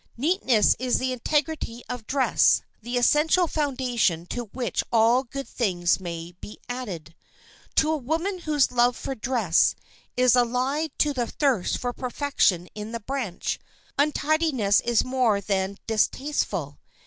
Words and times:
Neatness 0.17 0.75
is 0.79 0.97
the 0.97 1.13
integrity 1.13 1.83
of 1.87 2.07
dress, 2.07 2.63
the 2.81 2.97
essential 2.97 3.45
foundation 3.45 4.25
to 4.25 4.45
which 4.45 4.83
all 4.91 5.23
good 5.23 5.47
things 5.47 5.99
may 5.99 6.31
be 6.41 6.57
added. 6.67 7.13
To 7.75 7.91
a 7.91 7.97
woman 7.97 8.39
whose 8.39 8.71
love 8.71 8.97
for 8.97 9.13
dress 9.13 9.75
is 10.17 10.35
allied 10.35 10.89
to 10.97 11.13
the 11.13 11.27
thirst 11.27 11.77
for 11.77 11.93
perfection 11.93 12.67
in 12.73 12.91
that 12.93 13.05
branch, 13.05 13.59
untidiness 13.95 14.79
is 14.79 15.03
more 15.05 15.39
than 15.39 15.77
distasteful. 15.85 16.79